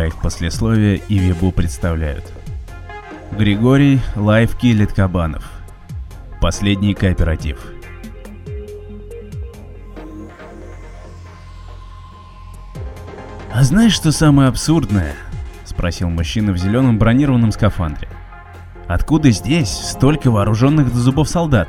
[0.00, 2.24] Проект Послесловие и Вебу представляют.
[3.32, 5.44] Григорий LifeKilled Кабанов.
[6.40, 7.58] Последний кооператив.
[13.52, 15.12] «А знаешь, что самое абсурдное?»—
[15.66, 18.08] спросил мужчина в зеленом бронированном скафандре.
[18.88, 21.68] «Откуда здесь столько вооруженных до зубов солдат?»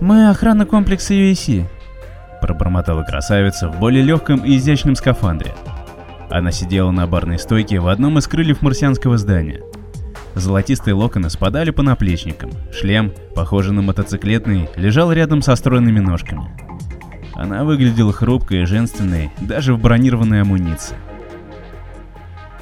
[0.00, 1.66] «Мы охрана комплекса UAC»,—
[2.40, 5.52] пробормотала красавица в более легком и изящном скафандре.
[6.32, 9.60] Она сидела на барной стойке в одном из крыльев марсианского здания.
[10.34, 16.50] Золотистые локоны спадали по наплечникам, шлем, похожий на мотоциклетный, лежал рядом со стройными ножками.
[17.34, 20.96] Она выглядела хрупкой и женственной, даже в бронированной амуниции.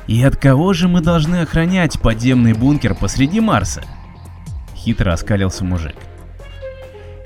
[0.08, 3.82] «И от кого же мы должны охранять подземный бункер посреди Марса?»
[4.74, 5.94] Хитро оскалился мужик.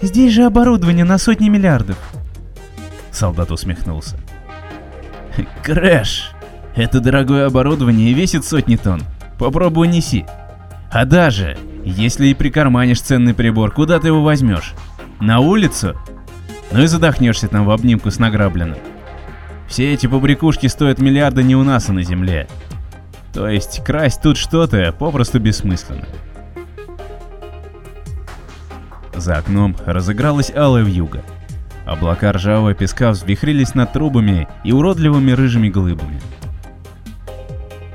[0.03, 1.97] «Здесь же оборудование на сотни миллиардов!»
[3.11, 4.19] Солдат усмехнулся.
[5.63, 6.34] «Крэш!
[6.75, 9.03] Это дорогое оборудование и весит сотни тонн.
[9.39, 10.27] Попробуй неси.
[10.91, 14.75] А даже, если и прикарманишь ценный прибор, куда ты его возьмешь?
[15.21, 15.97] На улицу?
[16.73, 18.79] Ну и задохнешься там в обнимку с награбленным.
[19.69, 22.49] Все эти побрякушки стоят миллиарды не у нас, а на земле.
[23.33, 26.07] То есть красть тут что-то попросту бессмысленно.
[29.15, 31.23] За окном разыгралась алая вьюга.
[31.87, 36.21] Облака ржавого песка взвихрились над трубами и уродливыми рыжими глыбами.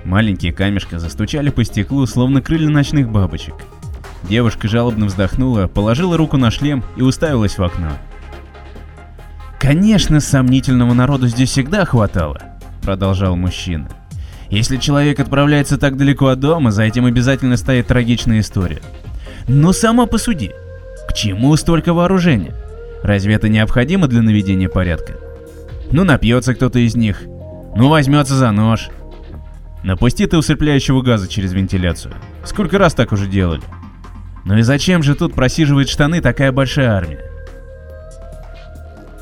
[0.10, 3.54] Маленькие камешки застучали по стеклу, словно крылья ночных бабочек.
[4.28, 7.92] Девушка жалобно вздохнула, положила руку на шлем и уставилась в окно.
[9.60, 12.42] «Конечно, сомнительного народу здесь всегда хватало»,—
[12.82, 13.88] продолжал мужчина.
[14.50, 18.82] «Если человек отправляется так далеко от дома, за этим обязательно стоит трагичная история.
[19.48, 20.54] Но сама посуди,
[21.08, 22.56] к чему столько вооружения?
[23.04, 25.14] Разве это необходимо для наведения порядка?
[25.92, 27.22] Ну напьется кто-то из них,
[27.76, 28.90] ну возьмется за нож.
[29.84, 32.14] Напусти ты усыпляющего газа через вентиляцию.
[32.44, 33.62] Сколько раз так уже делали?
[34.46, 37.24] Ну и зачем же тут просиживает штаны такая большая армия?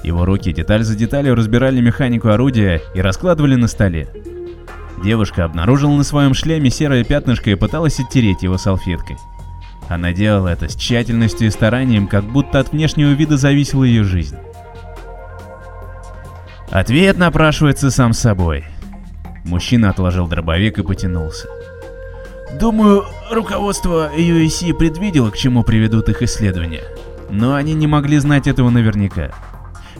[0.03, 4.07] Его руки деталь за деталью разбирали механику орудия и раскладывали на столе.
[5.03, 9.17] Девушка обнаружила на своем шлеме серое пятнышко и пыталась оттереть его салфеткой.
[9.89, 14.37] Она делала это с тщательностью и старанием, как будто от внешнего вида зависела ее жизнь.
[16.71, 18.65] Ответ напрашивается сам собой.
[19.47, 21.47] Мужчина отложил дробовик и потянулся.
[22.59, 26.83] Думаю, руководство UAC предвидело, к чему приведут их исследования.
[27.29, 29.31] Но они не могли знать этого наверняка.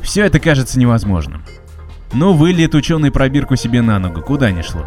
[0.01, 1.43] Все это кажется невозможным.
[2.11, 4.85] Ну, выльет ученый пробирку себе на ногу, куда ни шло.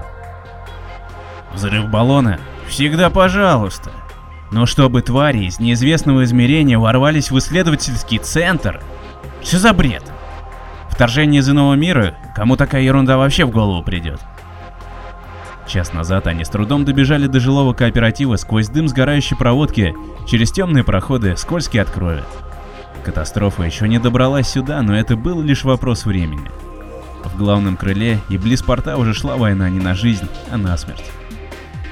[1.54, 2.38] Взрыв баллона?
[2.68, 3.90] Всегда пожалуйста.
[4.52, 8.82] Но чтобы твари из неизвестного измерения ворвались в исследовательский центр?
[9.42, 10.02] Что за бред?
[10.90, 12.14] Вторжение из иного мира?
[12.36, 14.20] Кому такая ерунда вообще в голову придет?
[15.70, 19.94] Час назад они с трудом добежали до жилого кооператива сквозь дым сгорающей проводки,
[20.26, 22.24] через темные проходы, скользкие от крови.
[23.04, 26.50] Катастрофа еще не добралась сюда, но это был лишь вопрос времени.
[27.24, 31.04] В главном крыле и близ порта уже шла война не на жизнь, а на смерть.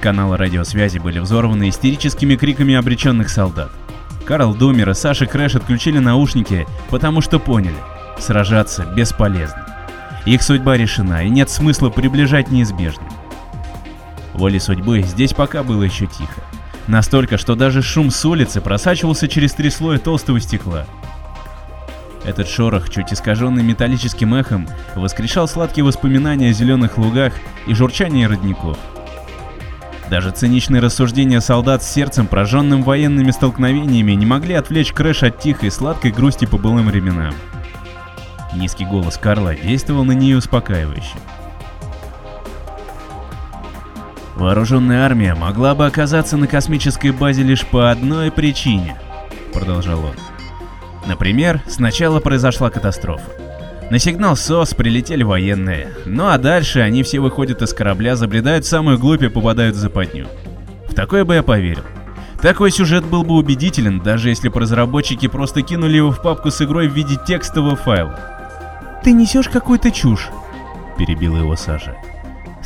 [0.00, 3.70] Каналы радиосвязи были взорваны истерическими криками обреченных солдат.
[4.24, 7.78] Карл Думер и Саша Крэш отключили наушники, потому что поняли,
[8.18, 9.68] сражаться бесполезно.
[10.26, 13.17] Их судьба решена, и нет смысла приближать неизбежное.
[14.38, 16.40] Волей судьбы здесь пока было еще тихо.
[16.86, 20.86] Настолько, что даже шум с улицы просачивался через три слоя толстого стекла.
[22.24, 27.32] Этот шорох, чуть искаженный металлическим эхом, воскрешал сладкие воспоминания о зеленых лугах
[27.66, 28.78] и журчании родников.
[30.08, 35.72] Даже циничные рассуждения солдат с сердцем, прожженным военными столкновениями, не могли отвлечь Крэш от тихой,
[35.72, 37.34] сладкой грусти по былым временам.
[38.54, 41.16] Низкий голос Карла действовал на нее успокаивающе.
[44.38, 48.96] Вооруженная армия могла бы оказаться на космической базе лишь по одной причине,
[49.52, 50.14] продолжал он.
[51.08, 53.32] Например, сначала произошла катастрофа.
[53.90, 58.68] На сигнал СОС прилетели военные, ну а дальше они все выходят из корабля, забредают в
[58.68, 60.28] самую глубь и попадают в западню.
[60.88, 61.82] В такое бы я поверил.
[62.40, 66.62] Такой сюжет был бы убедителен, даже если бы разработчики просто кинули его в папку с
[66.62, 68.16] игрой в виде текстового файла.
[69.02, 70.28] «Ты несешь какую-то чушь»,—
[70.96, 71.96] перебила его Саша.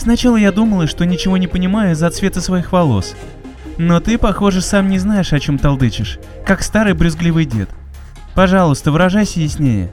[0.02, 3.14] Сначала я думала, что ничего не понимаю из-за цвета своих волос.
[3.78, 7.69] Но ты, похоже, сам не знаешь, о чем толдычишь, как старый брюзгливый дед.
[8.34, 9.93] Пожалуйста, выражайся яснее.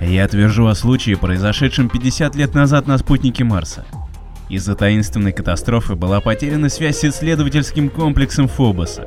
[0.00, 3.84] Я твержу о случае, произошедшем 50 лет назад на спутнике Марса.
[4.48, 9.06] Из-за таинственной катастрофы была потеряна связь с исследовательским комплексом Фобоса.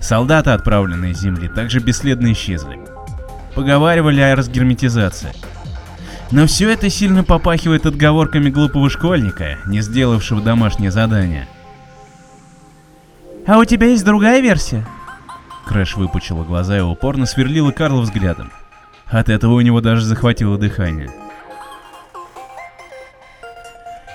[0.00, 2.78] Солдаты, отправленные с Земли, также бесследно исчезли.
[3.54, 5.30] Поговаривали о разгерметизации.
[6.30, 11.48] Но все это сильно попахивает отговорками глупого школьника, не сделавшего домашнее задание.
[13.46, 14.86] «А у тебя есть другая версия?»
[15.66, 18.52] Крэш выпучила глаза и упорно сверлила Карла взглядом.
[19.06, 21.10] От этого у него даже захватило дыхание.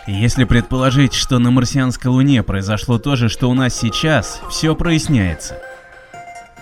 [0.06, 5.58] Если предположить, что на марсианской луне произошло то же, что у нас сейчас, все проясняется.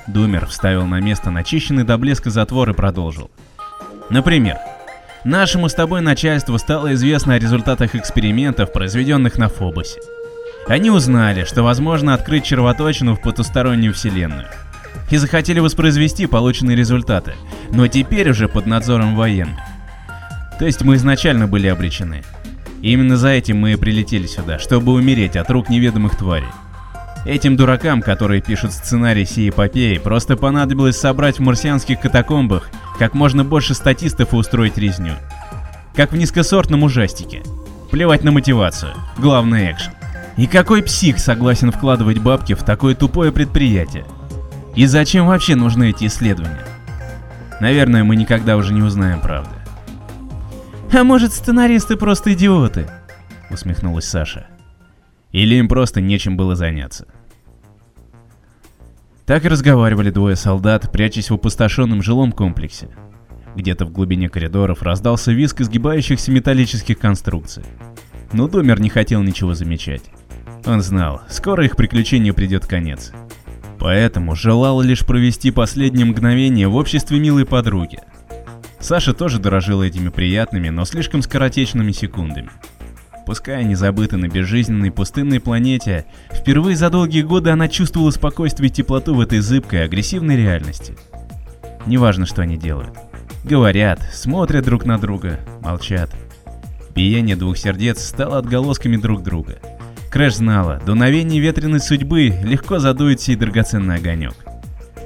[0.08, 3.32] Думер вставил на место начищенный до блеска затвор и продолжил.
[4.10, 4.58] Например,
[5.24, 10.00] нашему с тобой начальству стало известно о результатах экспериментов, произведенных на Фобосе.
[10.68, 14.48] Они узнали, что возможно открыть червоточину в потустороннюю вселенную.
[15.10, 17.34] И захотели воспроизвести полученные результаты,
[17.72, 19.60] но теперь уже под надзором военных.
[20.60, 22.24] То есть мы изначально были обречены.
[22.82, 26.48] И именно за этим мы и прилетели сюда, чтобы умереть от рук неведомых тварей.
[27.26, 32.70] Этим дуракам, которые пишут сценарий сей эпопеи, просто понадобилось собрать в марсианских катакомбах
[33.02, 35.14] как можно больше статистов и устроить резню.
[35.96, 37.42] Как в низкосортном ужастике.
[37.90, 38.94] Плевать на мотивацию.
[39.18, 39.94] Главное экшен.
[40.38, 44.06] И какой псих согласен вкладывать бабки в такое тупое предприятие?
[44.76, 46.64] И зачем вообще нужны эти исследования?
[47.60, 49.56] Наверное, мы никогда уже не узнаем правды.
[50.94, 52.88] А может, сценаристы просто идиоты?
[53.50, 54.46] Усмехнулась Саша.
[55.32, 57.08] Или им просто нечем было заняться.
[59.32, 62.90] Так и разговаривали двое солдат, прячась в опустошенном жилом комплексе.
[63.56, 67.64] Где-то в глубине коридоров раздался визг изгибающихся металлических конструкций.
[68.34, 70.04] Но Домер не хотел ничего замечать.
[70.66, 73.14] Он знал, скоро их приключению придет конец.
[73.80, 78.00] Поэтому желал лишь провести последние мгновения в обществе милой подруги,
[78.82, 82.50] Саша тоже дорожила этими приятными, но слишком скоротечными секундами.
[83.26, 88.74] Пускай они забыты на безжизненной пустынной планете, впервые за долгие годы она чувствовала спокойствие и
[88.74, 90.96] теплоту в этой зыбкой, агрессивной реальности.
[91.86, 92.98] Неважно, что они делают.
[93.44, 96.10] Говорят, смотрят друг на друга, молчат.
[96.94, 99.60] Биение двух сердец стало отголосками друг друга.
[100.12, 104.34] Крэш знала, дуновение ветреной судьбы легко задует сей драгоценный огонек.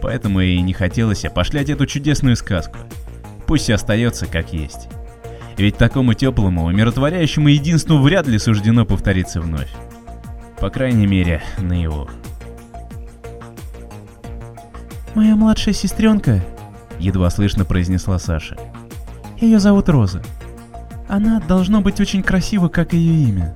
[0.02, 2.78] Поэтому ей не хотелось опошлять эту чудесную сказку.
[3.46, 4.88] Пусть остается как есть.
[5.58, 9.72] Ведь такому теплому, умиротворяющему единству вряд ли суждено повториться вновь.
[10.60, 12.10] По крайней мере, на его.
[15.14, 16.44] «Моя младшая сестренка»,—
[17.00, 18.58] едва слышно произнесла Саша.
[19.40, 20.22] «Ее зовут Роза.
[21.08, 23.56] Она должно быть очень красива, как ее имя.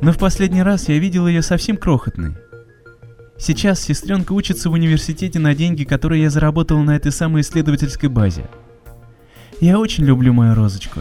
[0.00, 2.36] Но в последний раз я видел ее совсем крохотной.
[3.38, 8.44] Сейчас сестренка учится в университете на деньги, которые я заработал на этой самой исследовательской базе.
[9.60, 11.00] Я очень люблю мою розочку.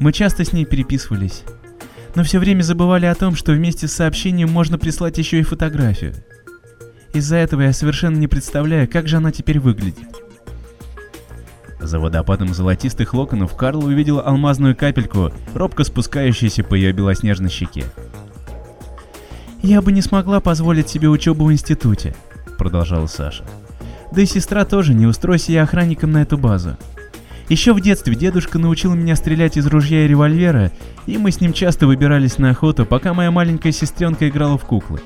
[0.00, 1.42] Мы часто с ней переписывались.
[2.14, 6.14] Но все время забывали о том, что вместе с сообщением можно прислать еще и фотографию.
[7.14, 10.08] Из-за этого я совершенно не представляю, как же она теперь выглядит.
[11.80, 17.84] За водопадом золотистых локонов Карл увидел алмазную капельку, робко спускающуюся по ее белоснежной щеке.
[19.62, 22.14] «Я бы не смогла позволить себе учебу в институте»,—
[22.58, 23.44] продолжала Саша.
[24.12, 26.76] «Да и сестра тоже, не устройся я охранником на эту базу.
[27.48, 30.70] Еще в детстве дедушка научил меня стрелять из ружья и револьвера,
[31.06, 35.00] и мы с ним часто выбирались на охоту, пока моя маленькая сестренка играла в куклы.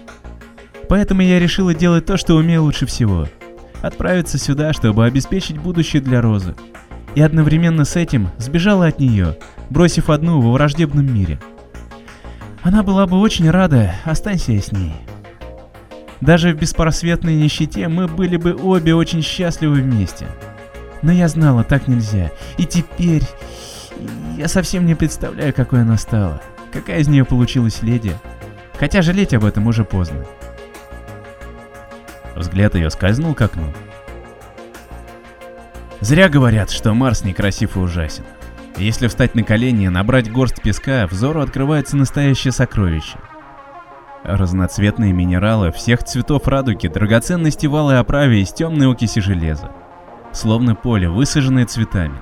[0.89, 3.29] Поэтому я решила делать то, что умею лучше всего.
[3.81, 6.57] Отправиться сюда, чтобы обеспечить будущее для Розы.
[7.15, 9.39] И одновременно с этим сбежала от нее,
[9.71, 11.39] бросив одну во враждебном мире.
[12.63, 14.95] Она была бы очень рада, останься я с ней.
[16.21, 20.27] Даже в беспросветной нищете мы были бы обе очень счастливы вместе.
[21.03, 22.31] Но я знала, так нельзя.
[22.57, 23.25] И теперь...
[24.37, 26.41] Я совсем не представляю, какой она стала.
[26.73, 28.17] Какая из нее получилась леди.
[28.79, 30.25] Хотя жалеть об этом уже поздно.
[32.35, 33.73] Взгляд ее скользнул к окну.
[36.01, 38.25] Зря говорят, что Марс некрасив и ужасен.
[38.77, 43.19] Если встать на колени и набрать горсть песка, взору открывается настоящее сокровище.
[44.25, 49.71] Разноцветные минералы всех цветов радуги, драгоценности в алой оправе из темной окиси железа
[50.33, 52.19] словно поле, высаженное цветами.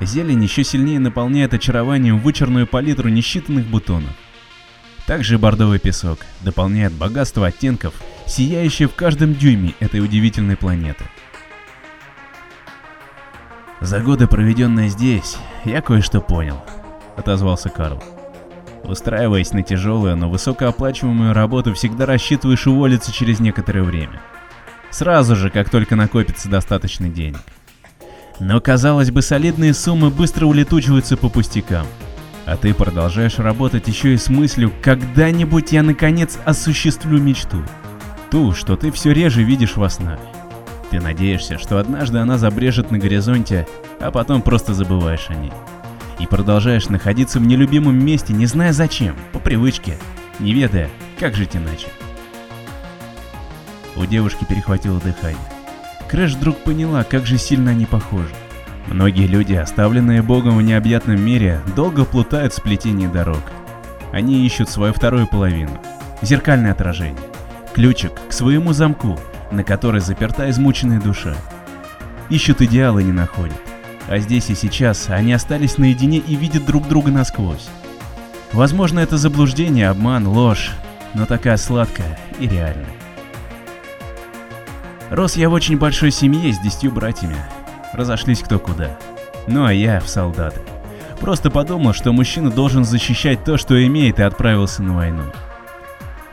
[0.00, 4.12] Зелень еще сильнее наполняет очарованием вычерную палитру несчитанных бутонов.
[5.06, 7.94] Также бордовый песок дополняет богатство оттенков,
[8.26, 11.04] сияющее в каждом дюйме этой удивительной планеты.
[13.80, 16.62] «За годы, проведенные здесь, я кое-что понял»,—
[17.16, 18.02] отозвался Карл.
[18.84, 24.20] Устраиваясь на тяжелую, но высокооплачиваемую работу, всегда рассчитываешь уволиться через некоторое время.
[24.90, 27.40] Сразу же, как только накопится достаточно денег.
[28.40, 31.86] Но, казалось бы, солидные суммы быстро улетучиваются по пустякам.
[32.46, 37.62] А ты продолжаешь работать еще и с мыслью, когда-нибудь я наконец осуществлю мечту.
[38.30, 40.18] Ту, что ты все реже видишь во снах.
[40.90, 43.66] Ты надеешься, что однажды она забрезжит на горизонте,
[44.00, 45.52] а потом просто забываешь о ней.
[46.18, 49.98] И продолжаешь находиться в нелюбимом месте, не зная зачем, по привычке,
[50.38, 51.88] не ведая, как жить иначе.
[53.98, 55.38] У девушки перехватило дыхание.
[56.08, 58.32] Крэш вдруг поняла, как же сильно они похожи.
[58.86, 63.42] Многие люди, оставленные Богом в необъятном мире, долго плутают в сплетении дорог.
[64.12, 65.78] Они ищут свою вторую половину.
[66.22, 67.18] Зеркальное отражение.
[67.74, 69.18] Ключик к своему замку,
[69.50, 71.34] на который заперта измученная душа.
[72.30, 73.58] Ищут идеалы не находят.
[74.08, 77.68] А здесь и сейчас они остались наедине и видят друг друга насквозь.
[78.52, 80.70] Возможно, это заблуждение, обман, ложь,
[81.14, 82.97] но такая сладкая и реальная.
[85.10, 87.36] Рос я в очень большой семье с десятью братьями,
[87.94, 88.98] разошлись кто куда.
[89.46, 90.60] Ну а я в солдаты.
[91.18, 95.24] Просто подумал, что мужчина должен защищать то, что имеет, и отправился на войну.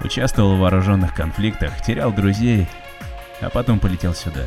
[0.01, 2.67] Участвовал в вооруженных конфликтах, терял друзей,
[3.39, 4.41] а потом полетел сюда.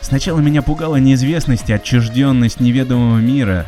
[0.00, 3.66] Сначала меня пугала неизвестность и отчужденность неведомого мира,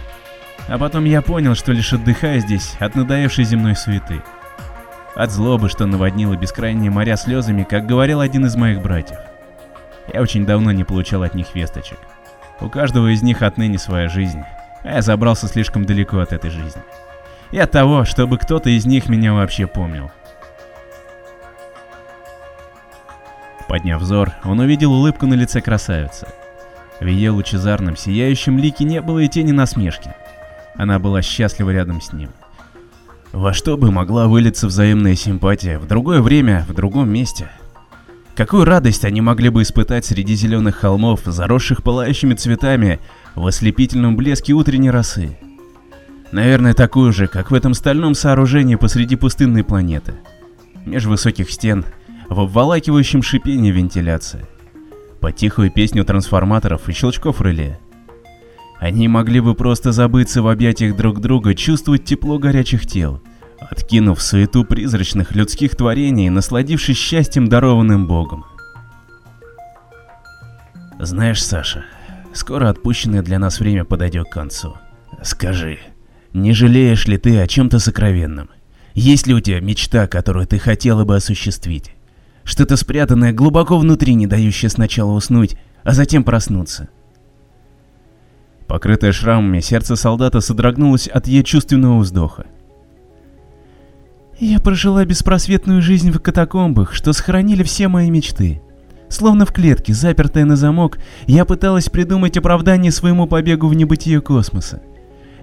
[0.68, 4.22] а потом я понял, что лишь отдыхаю здесь от надоевшей земной суеты.
[5.16, 9.18] От злобы, что наводнило бескрайние моря слезами, как говорил один из моих братьев.
[10.12, 11.98] Я очень давно не получал от них весточек.
[12.60, 14.42] У каждого из них отныне своя жизнь,
[14.82, 16.82] а я забрался слишком далеко от этой жизни.
[17.50, 20.10] И от того, чтобы кто-то из них меня вообще помнил.
[23.68, 26.28] Подняв взор, он увидел улыбку на лице красавицы.
[27.00, 30.14] В ее лучезарном, сияющем лике не было и тени насмешки.
[30.76, 32.30] Она была счастлива рядом с ним.
[33.32, 37.48] Во что бы могла вылиться взаимная симпатия в другое время, в другом месте–
[38.36, 43.00] Какую радость они могли бы испытать среди зеленых холмов, заросших пылающими цветами,
[43.34, 45.38] в ослепительном блеске утренней росы.
[46.32, 50.16] Наверное, такую же, как в этом стальном сооружении посреди пустынной планеты.
[50.84, 51.86] Меж высоких стен,
[52.28, 54.44] в обволакивающем шипении вентиляции.
[55.20, 57.80] По тихую песню трансформаторов и щелчков реле.
[58.78, 63.22] Они могли бы просто забыться в объятиях друг друга, чувствовать тепло горячих тел–
[63.60, 68.44] откинув суету призрачных людских творений, насладившись счастьем, дарованным Богом.
[70.98, 71.84] Знаешь, Саша,
[72.32, 74.76] скоро отпущенное для нас время подойдет к концу.
[75.22, 75.78] Скажи,
[76.32, 78.50] не жалеешь ли ты о чем-то сокровенном?
[78.94, 81.92] Есть ли у тебя мечта, которую ты хотела бы осуществить?
[82.44, 86.88] Что-то спрятанное глубоко внутри, не дающее сначала уснуть, а затем проснуться.
[88.66, 92.46] Покрытое шрамами, сердце солдата содрогнулось от ее чувственного вздоха.
[94.38, 98.60] Я прожила беспросветную жизнь в катакомбах, что сохранили все мои мечты.
[99.08, 104.82] Словно в клетке, запертая на замок, я пыталась придумать оправдание своему побегу в небытие космоса.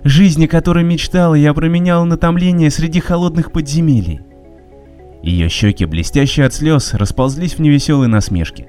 [0.03, 4.21] Жизнь, о которой мечтала, я променяла на томление среди холодных подземелий.
[5.23, 8.67] Ее щеки, блестящие от слез, расползлись в невеселой насмешке.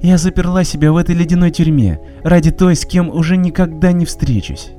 [0.00, 4.70] Я заперла себя в этой ледяной тюрьме, ради той, с кем уже никогда не встречусь.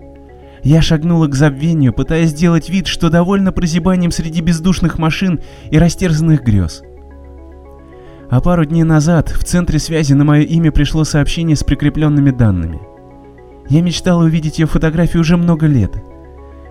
[0.63, 5.39] Я шагнула к забвению, пытаясь сделать вид, что довольна прозябанием среди бездушных машин
[5.72, 6.84] и растерзанных грез.
[8.30, 12.80] А пару дней назад в центре связи на мое имя пришло сообщение с прикрепленными данными.
[13.70, 15.91] Я мечтала увидеть ее фотографии уже много лет.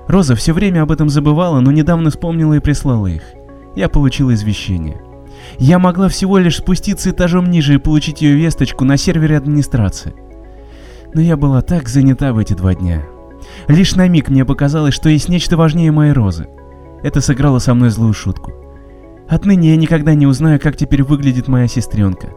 [0.07, 3.23] Роза все время об этом забывала, но недавно вспомнила и прислала их.
[3.77, 5.01] Я получила извещение.
[5.59, 10.15] Я могла всего лишь спуститься этажом ниже и получить ее весточку на сервере администрации.
[11.13, 13.05] Но я была так занята в эти два дня.
[13.71, 16.49] Лишь на миг мне показалось, что есть нечто важнее моей розы.
[17.05, 18.53] Это сыграло со мной злую шутку.
[19.29, 22.31] Отныне я никогда не узнаю, как теперь выглядит моя сестренка.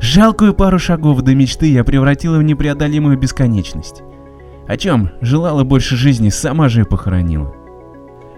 [0.00, 4.02] Жалкую пару шагов до мечты я превратила в непреодолимую бесконечность.
[4.66, 7.54] О чем желала больше жизни, сама же и похоронила.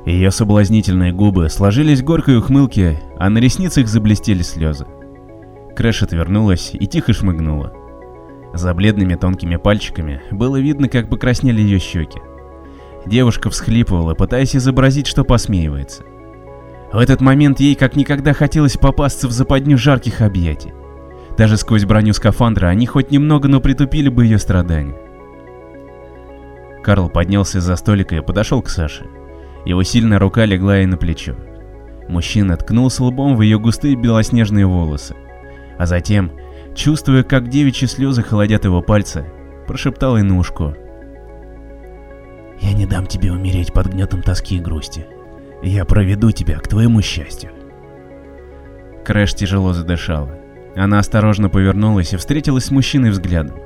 [0.05, 4.87] Ее соблазнительные губы сложились в горькой ухмылке, а на ресницах заблестели слезы.
[5.77, 7.73] Крэш отвернулась и тихо шмыгнула.
[8.53, 12.19] За бледными тонкими пальчиками было видно, как покраснели ее щеки.
[13.07, 16.03] Девушка всхлипывала, пытаясь изобразить, что посмеивается.
[16.93, 20.73] В этот момент ей как никогда хотелось попасться в западню жарких объятий.
[21.39, 24.97] Даже сквозь броню скафандра они хоть немного, но притупили бы ее страдания.
[26.83, 29.07] Карл поднялся из-за столика и подошел к Саше.
[29.65, 31.37] Его сильная рука легла ей на плечо.
[32.09, 35.15] Мужчина ткнулся лбом в ее густые белоснежные волосы,
[35.79, 36.33] а затем
[36.75, 39.25] чувствуя, как девичьи слезы холодят его пальцы,
[39.67, 40.77] прошептал ей на ушко.
[42.81, 45.05] «Я не дам тебе умереть под гнетом тоски и грусти.
[45.63, 47.51] Я проведу тебя к твоему счастью».
[49.05, 50.39] Крэш тяжело задышала.
[50.75, 53.59] Она осторожно повернулась и встретилась с мужчиной взглядом.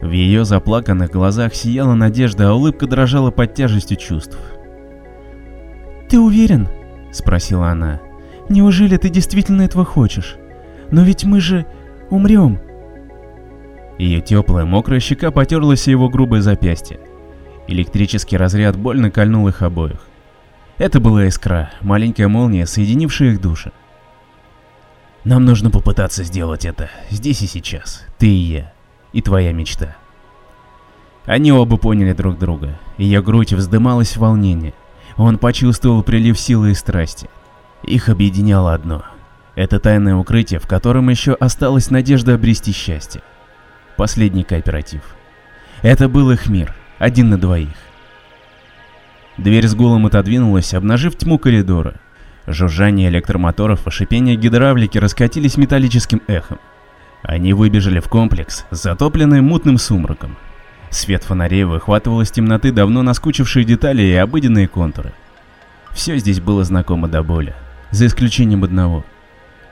[0.00, 4.38] В ее заплаканных глазах сияла надежда, а улыбка дрожала под тяжестью чувств.
[6.08, 6.66] «Ты уверен?»—
[7.12, 8.00] спросила она.
[8.48, 10.36] «Неужели ты действительно этого хочешь?
[10.90, 11.66] Но ведь мы же
[12.08, 12.58] умрем».
[13.98, 17.00] Ее теплая, мокрая щека потерлась о его грубое запястье.
[17.68, 20.00] Электрический разряд больно кольнул их обоих.
[20.78, 23.72] Это была искра, маленькая молния, соединившая их души.
[25.24, 28.72] Нам нужно попытаться сделать это, здесь и сейчас, ты и я,
[29.12, 29.96] и твоя мечта.
[31.24, 34.74] Они оба поняли друг друга, ее грудь вздымалась в волнении.
[35.16, 37.28] Он почувствовал прилив силы и страсти.
[37.82, 39.04] Их объединяло одно.
[39.56, 43.22] Это тайное укрытие, в котором еще осталась надежда обрести счастье.
[43.96, 45.02] Последний кооператив.
[45.82, 47.76] Это был их мир, один на двоих.
[49.36, 51.94] Дверь с гулом отодвинулась, обнажив тьму коридора.
[52.46, 56.58] Жужжание электромоторов и шипение гидравлики раскатились металлическим эхом.
[57.22, 60.36] Они выбежали в комплекс, затопленный мутным сумраком.
[60.90, 65.12] Свет фонарей выхватывал из темноты давно наскучившие детали и обыденные контуры.
[65.92, 67.54] Все здесь было знакомо до боли,
[67.90, 69.04] за исключением одного.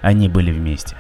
[0.03, 0.97] Они были вместе.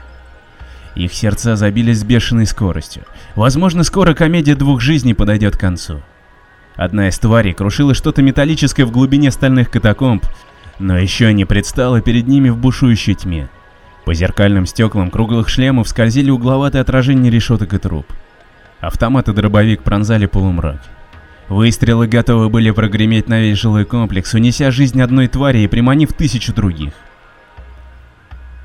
[0.95, 3.02] Их сердца забились с бешеной скоростью.
[3.35, 6.02] Возможно, скоро комедия двух жизней подойдет к концу.
[6.76, 10.26] Одна из тварей крушила что-то металлическое в глубине стальных катакомб,
[10.78, 13.49] но еще не предстала перед ними в бушующей тьме.
[14.04, 18.07] По зеркальным стеклам круглых шлемов скользили угловатые отражения решеток и труб.
[18.81, 20.83] Автомат и дробовик пронзали полумрак.
[21.49, 26.52] Выстрелы готовы были прогреметь на весь жилой комплекс, унеся жизнь одной твари и приманив тысячу
[26.52, 26.93] других.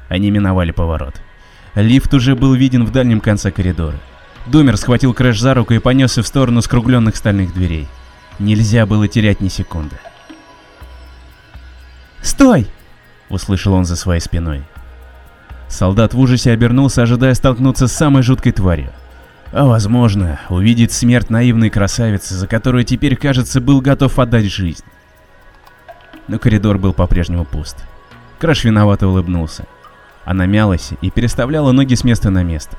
[0.07, 1.21] Они миновали поворот.
[1.75, 3.97] Лифт уже был виден в дальнем конце коридора.
[4.47, 7.87] Думер схватил Крэш за руку и понесся в сторону скругленных стальных дверей.
[8.39, 9.97] Нельзя было терять ни секунды.
[12.21, 12.67] «Стой!»—
[13.29, 14.63] услышал он за своей спиной.
[15.67, 18.91] Солдат в ужасе обернулся, ожидая столкнуться с самой жуткой тварью.
[19.51, 24.83] А возможно, увидеть смерть наивной красавицы, за которую теперь, кажется, был готов отдать жизнь.
[26.27, 27.77] Но коридор был по-прежнему пуст.
[28.39, 29.65] Крэш виновато улыбнулась.
[30.23, 32.77] Она мялась и переставляла ноги с места на место.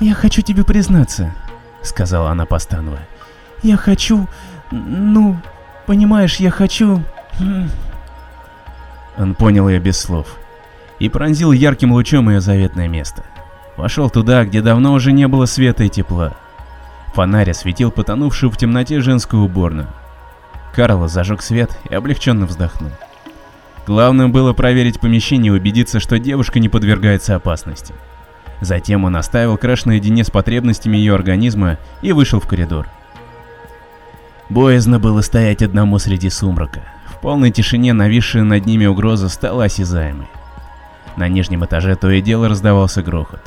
[0.00, 1.34] «Я хочу тебе признаться»,—
[1.82, 3.08] сказала она, постановая.
[3.64, 4.28] «Я хочу...
[4.70, 5.38] ну,
[5.86, 7.02] понимаешь, я хочу...»
[9.16, 10.36] Он понял ее без слов
[10.98, 13.24] и пронзил ярким лучом ее заветное место.
[13.76, 16.36] Вошел туда, где давно уже не было света и тепла.
[17.14, 19.88] Фонарь осветил потонувшую в темноте женскую уборную.
[20.74, 22.90] Карл зажег свет и облегченно вздохнул.
[23.86, 27.94] Главным было проверить помещение и убедиться, что девушка не подвергается опасности.
[28.60, 32.86] Затем он оставил Крэш наедине с потребностями ее организма и вышел в коридор.
[34.48, 36.82] Боязно было стоять одному среди сумрака.
[37.06, 40.26] В полной тишине нависшая над ними угроза стала осязаемой.
[41.16, 43.40] На нижнем этаже то и дело раздавался грохот.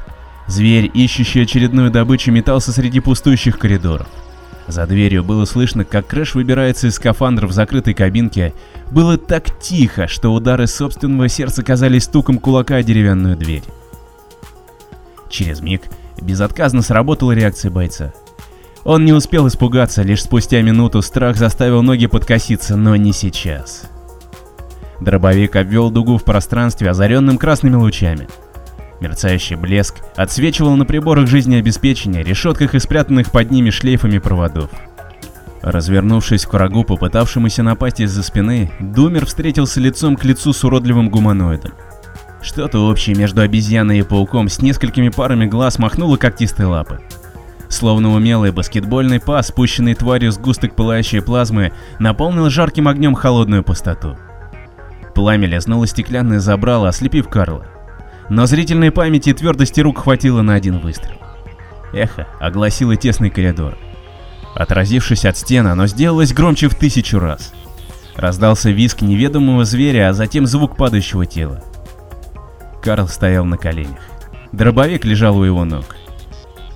[0.47, 4.07] Зверь, ищущий очередную добычу, метался среди пустующих коридоров.
[4.67, 8.53] За дверью было слышно, как Крэш выбирается из скафандра в закрытой кабинке.
[8.91, 13.63] Было так тихо, что удары собственного сердца казались стуком кулака о деревянную дверь.
[15.29, 15.83] Через миг
[16.21, 18.13] безотказно сработала реакция бойца.
[18.87, 23.89] Он не успел испугаться, лишь спустя минуту страх заставил ноги подкоситься, но не сейчас.
[25.01, 28.29] Дробовик обвел дугу в пространстве, озаренным красными лучами.
[29.01, 34.69] Мерцающий блеск отсвечивал на приборах жизнеобеспечения, решетках и спрятанных под ними шлейфами проводов.
[35.61, 41.73] Развернувшись к врагу, попытавшемуся напасть из-за спины, Думер встретился лицом к лицу с уродливым гуманоидом.
[42.41, 47.01] Что-то общее между обезьяной и пауком с несколькими парами глаз махнуло когтистой лапы.
[47.69, 54.17] Словно умелый баскетбольный пас, спущенный тварью с густок пылающей плазмы, наполнил жарким огнем холодную пустоту.
[55.13, 57.65] Пламя лизнуло стеклянное забрало, ослепив Карла.
[58.29, 61.17] Но зрительной памяти и твердости рук хватило на один выстрел.
[61.93, 63.77] Эхо огласило тесный коридор.
[64.55, 67.53] Отразившись от стен, оно сделалось громче в тысячу раз.
[68.15, 71.63] Раздался визг неведомого зверя, а затем звук падающего тела.
[72.81, 73.99] Карл стоял на коленях.
[74.51, 75.96] Дробовик лежал у его ног.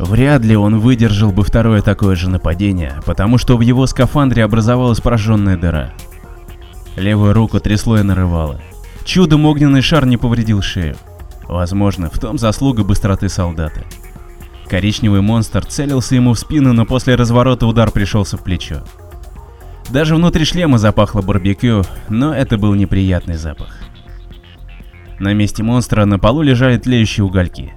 [0.01, 4.99] Вряд ли он выдержал бы второе такое же нападение, потому что в его скафандре образовалась
[4.99, 5.93] пораженная дыра.
[6.95, 8.59] Левую руку трясло и нарывало.
[9.05, 10.95] Чудом огненный шар не повредил шею.
[11.47, 13.83] Возможно, в том заслуга быстроты солдата.
[14.67, 18.83] Коричневый монстр целился ему в спину, но после разворота удар пришелся в плечо.
[19.91, 23.77] Даже внутри шлема запахло барбекю, но это был неприятный запах.
[25.19, 27.71] На месте монстра на полу лежали тлеющие угольки.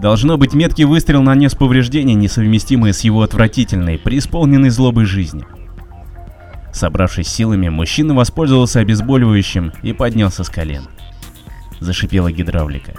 [0.00, 5.46] Должно быть, меткий выстрел нанес повреждения, несовместимые с его отвратительной, преисполненной злобой жизнью.
[6.72, 10.88] Собравшись силами, мужчина воспользовался обезболивающим и поднялся с колен
[11.80, 12.92] зашипела гидравлика.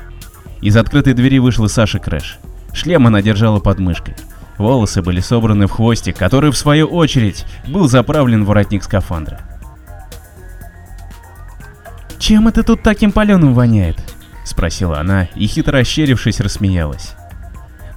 [0.62, 2.40] Из открытой двери вышла Саша Крэш.
[2.74, 4.16] Шлем она держала под мышкой.
[4.58, 9.40] Волосы были собраны в хвостик, который, в свою очередь, был заправлен в воротник скафандра.
[12.18, 13.98] «Чем это тут таким паленым воняет?»—
[14.50, 17.16] спросила она и, хитро ощерившись, рассмеялась.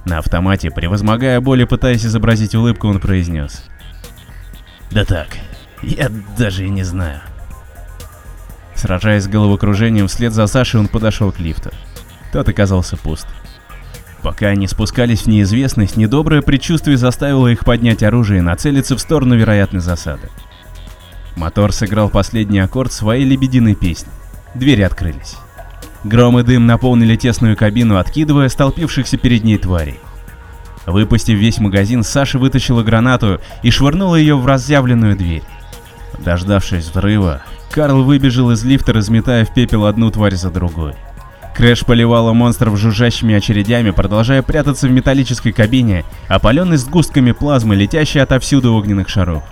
[0.05, 3.63] На автомате, превозмогая боль и пытаясь изобразить улыбку, он произнес.
[4.91, 5.27] «Да так,
[5.81, 7.21] я даже и не знаю».
[8.75, 11.71] Сражаясь с головокружением, вслед за Сашей он подошел к лифту.
[12.31, 13.27] Тот оказался пуст.
[14.21, 19.35] Пока они спускались в неизвестность, недоброе предчувствие заставило их поднять оружие и нацелиться в сторону
[19.35, 20.29] вероятной засады.
[21.35, 24.11] Мотор сыграл последний аккорд своей лебединой песни.
[24.55, 25.37] Двери открылись.
[26.03, 29.99] Гром и дым наполнили тесную кабину, откидывая столпившихся перед ней тварей.
[30.85, 35.43] Выпустив весь магазин, Саша вытащила гранату и швырнула ее в разъявленную дверь.
[36.19, 40.93] Дождавшись взрыва, Карл выбежал из лифта, разметая в пепел одну тварь за другой.
[41.55, 48.73] Крэш поливала монстров жужжащими очередями, продолжая прятаться в металлической кабине, опаленной сгустками плазмы, летящих отовсюду
[48.73, 49.43] огненных шаров.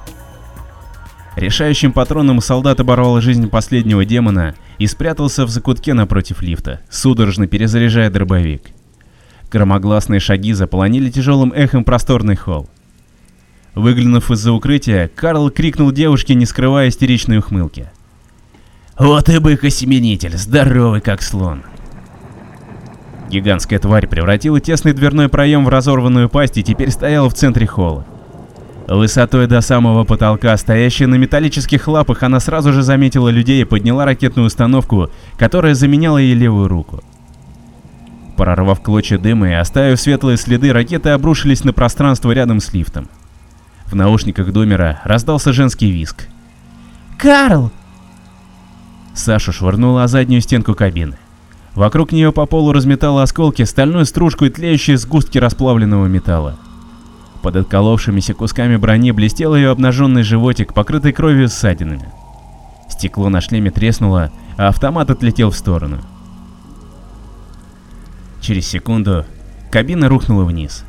[1.36, 8.10] Решающим патроном солдат оборвал жизнь последнего демона и спрятался в закутке напротив лифта, судорожно перезаряжая
[8.10, 8.72] дробовик.
[9.52, 12.68] Громогласные шаги заполонили тяжелым эхом просторный холл.
[13.76, 17.92] Выглянув из-за укрытия, Карл крикнул девушке, не скрывая истеричной ухмылки.
[18.98, 21.62] «Вот и бык-осеменитель, здоровый как слон!»
[23.30, 28.04] Гигантская тварь превратила тесный дверной проем в разорванную пасть и теперь стояла в центре холла.
[28.92, 34.04] Высотой до самого потолка, стоящая на металлических лапах, она сразу же заметила людей и подняла
[34.04, 37.02] ракетную установку, которая заменяла ей левую руку.
[38.36, 43.08] Прорвав клочья дыма и оставив светлые следы, ракеты обрушились на пространство рядом с лифтом.
[43.86, 46.28] В наушниках Домера раздался женский виск.
[47.18, 47.72] «Карл!»
[49.14, 51.16] Саша швырнула о заднюю стенку кабины.
[51.76, 56.58] Вокруг нее по полу разметало осколки, стальную стружку и тлеющие сгустки расплавленного металла.
[57.42, 62.08] Под отколовшимися кусками брони блестел ее обнаженный животик, покрытый кровью ссадинами.
[62.88, 66.00] Стекло на шлеме треснуло, а автомат отлетел в сторону.
[68.42, 69.26] Через секунду
[69.72, 70.84] кабина рухнула вниз.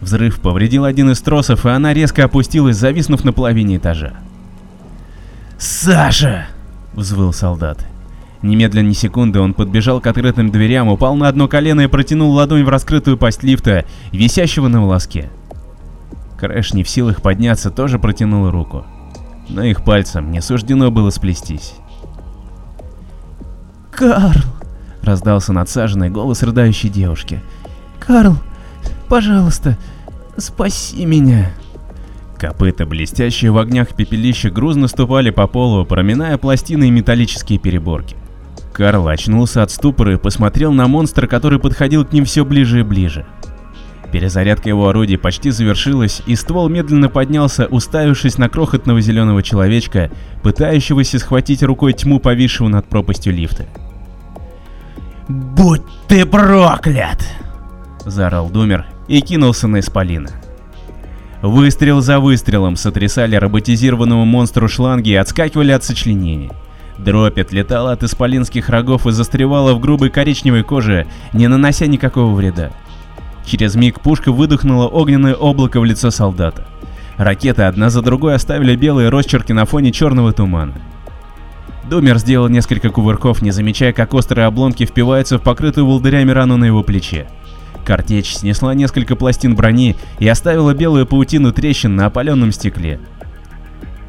[0.00, 4.14] Взрыв повредил один из тросов, и она резко опустилась, зависнув на половине этажа.
[5.58, 6.46] «Саша!»—
[6.94, 7.86] взвыл солдат.
[8.42, 12.32] Не медля ни секунды он подбежал к открытым дверям, упал на одно колено и протянул
[12.32, 15.28] ладонь в раскрытую пасть лифта, висящего на волоске.
[16.40, 18.86] Крэш не в силах подняться тоже протянула руку,
[19.50, 21.74] но их пальцам не суждено было сплестись.
[23.90, 24.40] «Карл!»—
[25.02, 27.42] раздался надсаженный голос рыдающей девушки.
[27.98, 28.36] «Карл,
[29.06, 29.76] пожалуйста,
[30.38, 31.50] спаси меня!»
[32.38, 38.16] Копыта, блестящие в огнях пепелища, грузно ступали по полу, проминая пластины и металлические переборки.
[38.72, 42.82] Карл очнулся от ступора и посмотрел на монстра, который подходил к ним все ближе и
[42.82, 43.26] ближе.
[44.12, 50.10] Перезарядка его орудий почти завершилась, и ствол медленно поднялся, уставившись на крохотного зеленого человечка,
[50.42, 53.66] пытающегося схватить рукой тьму, повисшего над пропастью лифта.
[55.28, 57.24] «Будь ты проклят!»—
[58.04, 60.30] заорал Думер и кинулся на Исполина.
[61.40, 66.50] Выстрел за выстрелом сотрясали роботизированному монстру шланги и отскакивали от сочленений.
[66.98, 72.72] Дробь отлетала от исполинских рогов и застревала в грубой коричневой коже, не нанося никакого вреда.
[73.50, 76.68] Через миг пушка выдохнула огненное облако в лицо солдата.
[77.16, 80.74] Ракеты одна за другой оставили белые росчерки на фоне черного тумана.
[81.90, 86.64] Думер сделал несколько кувырков, не замечая, как острые обломки впиваются в покрытую волдырями рану на
[86.66, 87.26] его плече.
[87.84, 93.00] Картечь снесла несколько пластин брони и оставила белую паутину трещин на опаленном стекле.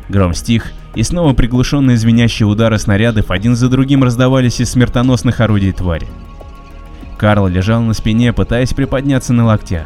[0.08, 5.71] Гром стих, и снова приглушенные звенящие удары снарядов один за другим раздавались из смертоносных орудий
[5.71, 6.08] твари.
[7.21, 9.86] Карл лежал на спине, пытаясь приподняться на локтях.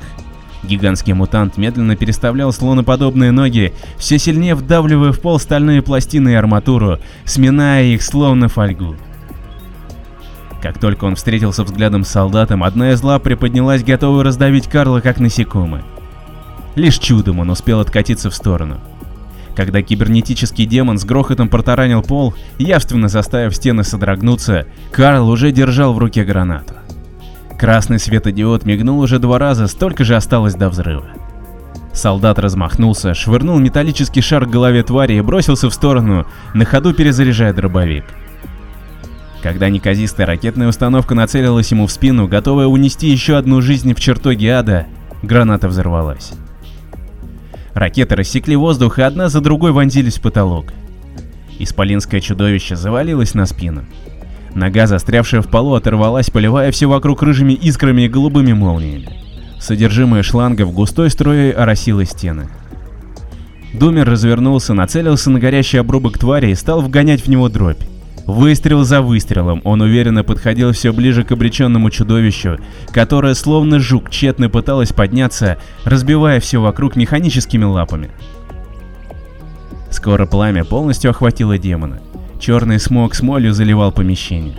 [0.64, 7.00] Гигантский мутант медленно переставлял слоноподобные ноги, все сильнее вдавливая в пол стальные пластины и арматуру,
[7.26, 8.96] сминая их словно фольгу.
[10.62, 15.20] Как только он встретился взглядом с солдатом, одна из лап приподнялась, готовая раздавить Карла как
[15.20, 15.84] насекомое.
[16.76, 18.80] Лишь чудом он успел откатиться в сторону.
[19.58, 25.98] Когда кибернетический демон с грохотом протаранил пол, явственно заставив стены содрогнуться, Карл уже держал в
[25.98, 26.76] руке гранату.
[27.58, 31.06] Красный светодиод мигнул уже два раза, столько же осталось до взрыва.
[31.94, 37.54] Солдат размахнулся, швырнул металлический шар к голове твари и бросился в сторону, на ходу перезаряжая
[37.54, 38.04] дробовик.
[39.42, 44.52] Когда неказистая ракетная установка нацелилась ему в спину, готовая унести еще одну жизнь в чертоге
[44.54, 44.88] ада,
[45.24, 46.34] граната взорвалась.
[47.74, 50.74] Ракеты рассекли воздух и одна за другой вонзились в потолок.
[51.60, 53.86] Исполинское чудовище завалилось на спину.
[54.56, 59.10] Нога, застрявшая в полу, оторвалась, поливая все вокруг рыжими искрами и голубыми молниями.
[59.60, 62.48] Содержимое шланга в густой струей оросило стены.
[63.74, 67.84] Думер развернулся, нацелился на горящий обрубок твари и стал вгонять в него дробь.
[68.26, 72.58] Выстрел за выстрелом он уверенно подходил все ближе к обреченному чудовищу,
[72.92, 78.10] которое словно жук тщетно пыталось подняться, разбивая все вокруг механическими лапами.
[79.92, 82.00] Скоро пламя полностью охватило демона.
[82.46, 84.58] Черный смог с молью заливал помещение.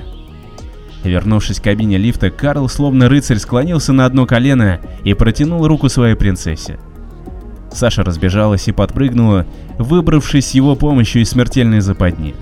[1.04, 6.16] Вернувшись к кабине лифта, Карл словно рыцарь склонился на одно колено и протянул руку своей
[6.16, 6.80] принцессе.
[7.70, 9.46] Саша разбежалась и подпрыгнула,
[9.78, 12.34] выбравшись с его помощью из смертельной западни.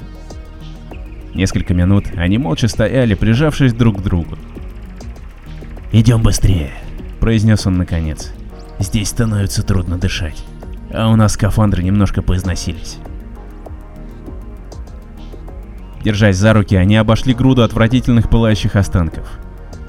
[1.34, 4.38] Несколько минут они молча стояли, прижавшись друг к другу.
[5.92, 6.70] «Идем быстрее»,—
[7.20, 8.32] произнес он наконец.
[8.78, 10.42] «Здесь становится трудно дышать,
[10.90, 12.98] а у нас скафандры немножко поизносились».
[16.04, 19.26] Держась за руки, они обошли груду отвратительных пылающих останков.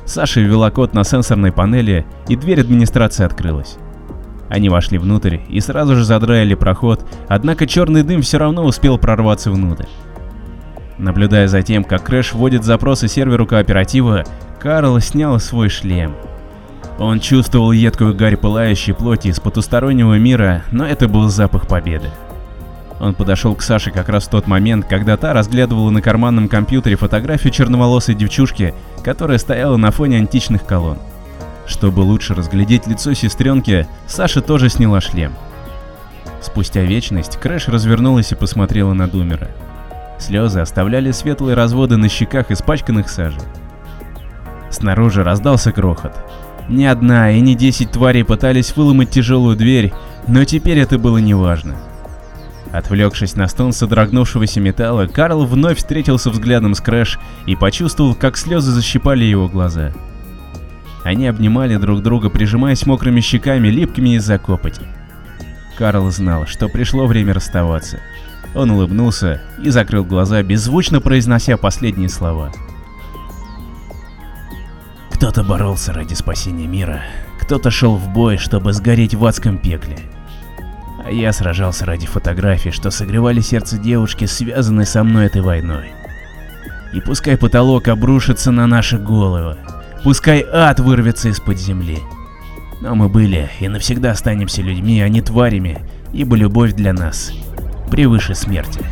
[0.05, 3.75] Саша ввела код на сенсорной панели, и дверь администрации открылась.
[4.47, 9.51] Они вошли внутрь и сразу же задраили проход, однако черный дым все равно успел прорваться
[9.51, 9.87] внутрь.
[10.97, 14.23] Наблюдая за тем, как Крэш вводит запросы серверу кооператива,
[14.61, 16.15] Карл снял свой шлем.
[16.97, 22.09] Он чувствовал едкую гарь пылающей плоти из потустороннего мира, но это был запах победы.
[22.99, 26.95] Он подошел к Саше как раз в тот момент, когда та разглядывала на карманном компьютере
[26.95, 30.97] фотографию черноволосой девчушки, которая стояла на фоне античных колонн.
[31.67, 35.33] Чтобы лучше разглядеть лицо сестренки, Саша тоже сняла шлем.
[36.41, 39.49] Спустя вечность Крэш развернулась и посмотрела на Думера.
[40.19, 43.41] Слезы оставляли светлые разводы на щеках, испачканных сажей.
[44.69, 46.13] Снаружи раздался грохот.
[46.69, 49.93] Не одна и не десять тварей пытались выломать тяжелую дверь,
[50.27, 51.75] но теперь это было неважно.
[52.75, 58.71] Отвлекшись на стон содрогнувшегося металла, Карл вновь встретился взглядом с Крэш и почувствовал, как слезы
[58.71, 59.93] защипали его глаза.
[61.05, 64.81] Они обнимали друг друга, прижимаясь мокрыми щеками, липкими из-за копоти.
[65.77, 67.99] Карл знал, что пришло время расставаться.
[68.53, 72.51] Он улыбнулся и закрыл глаза, беззвучно произнося последние слова.
[75.11, 77.03] Кто-то боролся ради спасения мира,
[77.39, 79.97] кто-то шел в бой, чтобы сгореть в адском пекле.
[81.05, 85.91] А я сражался ради фотографий, что согревали сердце девушки, связанной со мной этой войной.
[86.93, 89.55] И пускай потолок обрушится на наши головы,
[90.03, 91.99] пускай ад вырвется из-под земли.
[92.81, 95.77] Но мы были и навсегда останемся людьми, а не тварями,
[96.11, 97.31] ибо любовь для нас
[97.91, 98.83] превыше смерти.